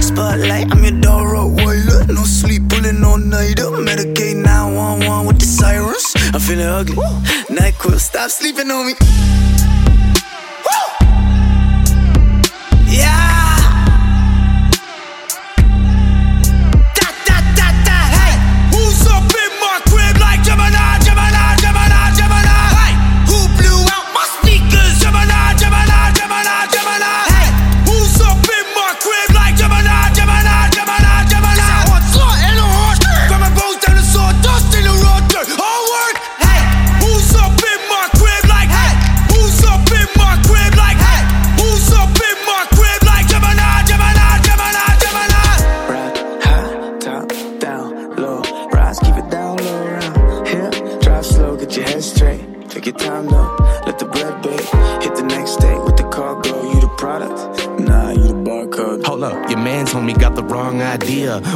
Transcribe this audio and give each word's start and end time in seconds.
Spotlight, 0.00 0.72
I'm 0.72 0.82
your 0.82 1.00
dog 1.00 1.26
Rottweiler. 1.26 2.08
No 2.08 2.24
sleep, 2.24 2.68
pulling 2.68 3.04
all 3.04 3.18
nighter. 3.18 3.70
Medicaid 3.86 4.42
911 4.42 5.26
with 5.26 5.38
the 5.38 5.46
sirens. 5.46 6.12
I'm 6.34 6.40
feeling 6.40 6.66
ugly. 6.66 6.96
NyQuil, 7.54 7.98
stop 8.00 8.30
sleeping 8.30 8.70
on 8.70 8.86
me. 8.88 8.94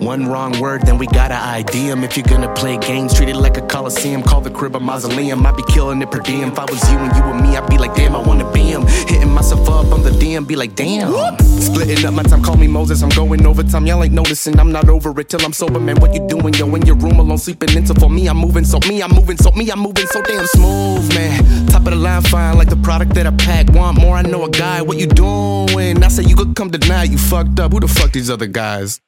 One 0.00 0.26
wrong 0.26 0.60
word, 0.60 0.82
then 0.82 0.98
we 0.98 1.06
gotta 1.06 1.34
ID 1.34 1.88
him. 1.88 2.04
If 2.04 2.16
you're 2.16 2.26
gonna 2.26 2.52
play 2.54 2.76
games, 2.76 3.14
treat 3.14 3.28
it 3.28 3.36
like 3.36 3.56
a 3.56 3.62
coliseum. 3.62 4.22
Call 4.22 4.40
the 4.40 4.50
crib 4.50 4.76
a 4.76 4.80
mausoleum. 4.80 5.46
I'd 5.46 5.56
be 5.56 5.62
killing 5.64 6.02
it 6.02 6.10
per 6.10 6.20
diem. 6.20 6.52
If 6.52 6.58
I 6.58 6.64
was 6.64 6.82
you 6.90 6.98
and 6.98 7.16
you 7.16 7.22
and 7.22 7.40
me, 7.42 7.56
I'd 7.56 7.68
be 7.68 7.78
like, 7.78 7.94
damn, 7.94 8.14
I 8.14 8.20
wanna 8.20 8.50
be 8.52 8.60
him. 8.60 8.86
Hitting 8.86 9.32
myself 9.32 9.68
up 9.68 9.92
on 9.92 10.02
the 10.02 10.10
DM, 10.10 10.46
be 10.46 10.54
like, 10.54 10.74
damn. 10.74 11.12
Splitting 11.60 12.04
up 12.04 12.14
my 12.14 12.22
time, 12.22 12.42
call 12.42 12.56
me 12.56 12.66
Moses. 12.66 13.02
I'm 13.02 13.08
going 13.10 13.44
overtime. 13.46 13.86
Y'all 13.86 14.02
ain't 14.04 14.12
noticing, 14.12 14.60
I'm 14.60 14.70
not 14.70 14.88
over 14.88 15.18
it 15.20 15.28
till 15.28 15.44
I'm 15.44 15.52
sober, 15.52 15.80
man. 15.80 15.96
What 16.00 16.14
you 16.14 16.26
doing, 16.28 16.52
yo? 16.54 16.74
In 16.74 16.84
your 16.84 16.96
room 16.96 17.18
alone, 17.18 17.38
sleeping 17.38 17.74
into 17.74 17.94
for 17.94 18.10
me, 18.10 18.28
I'm 18.28 18.36
moving, 18.36 18.64
so 18.64 18.78
me, 18.88 19.02
I'm 19.02 19.10
moving, 19.10 19.38
so 19.38 19.50
me, 19.52 19.70
I'm 19.70 19.80
moving 19.80 20.06
so 20.08 20.22
damn 20.22 20.46
smooth, 20.46 21.08
man. 21.14 21.66
Top 21.68 21.86
of 21.86 21.90
the 21.90 21.96
line, 21.96 22.22
fine, 22.22 22.58
like 22.58 22.68
the 22.68 22.76
product 22.76 23.14
that 23.14 23.26
I 23.26 23.30
pack. 23.30 23.72
Want 23.72 23.98
more, 23.98 24.16
I 24.16 24.22
know 24.22 24.44
a 24.44 24.50
guy. 24.50 24.82
What 24.82 24.98
you 24.98 25.06
doing? 25.06 26.02
I 26.02 26.08
say 26.08 26.22
you 26.22 26.36
could 26.36 26.54
come 26.54 26.70
tonight, 26.70 27.10
you 27.10 27.18
fucked 27.46 27.60
up. 27.60 27.72
Who 27.72 27.80
the 27.80 27.88
fuck 27.88 28.12
these 28.12 28.30
other 28.30 28.46
guys? 28.46 29.00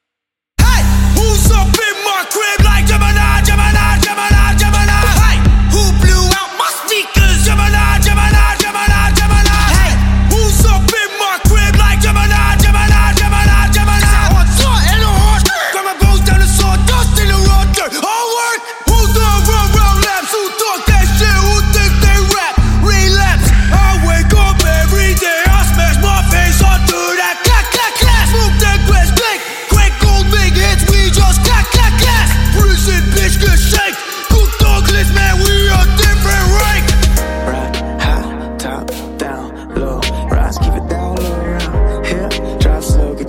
Hey, 0.59 0.83
who's 1.15 1.51
up 1.51 1.67
in 1.67 2.05
my 2.05 2.27
crib 2.31 2.65
like 2.65 2.87
Gemini? 2.87 3.28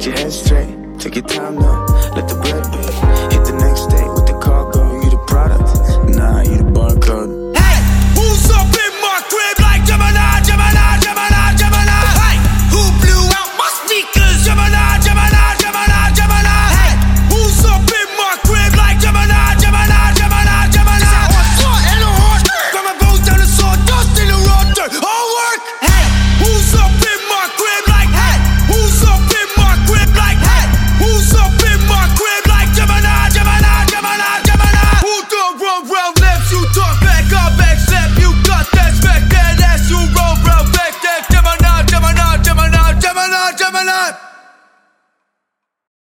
your 0.10 0.18
head 0.18 0.32
straight. 0.32 1.00
Take 1.00 1.16
your 1.16 1.26
time 1.26 1.56
now, 1.56 1.86
let 2.16 2.28
the 2.28 2.36
bread 2.36 2.64
be. 2.72 3.36
Hit 3.36 3.46
the 3.46 3.54
next 3.54 3.86
day. 3.88 4.19